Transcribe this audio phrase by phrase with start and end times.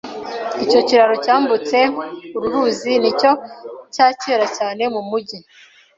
[0.63, 1.77] Icyo kiraro cyambutse
[2.35, 3.31] uru ruzi nicyo
[3.93, 5.37] cyakera cyane mumujyi.